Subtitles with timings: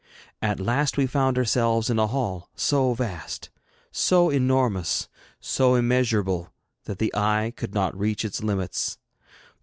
[0.41, 3.51] At last we found ourselves in a hall so vast,
[3.91, 5.07] so enormous,
[5.39, 6.51] so immeasurable,
[6.85, 8.97] that the eye could not reach its limits.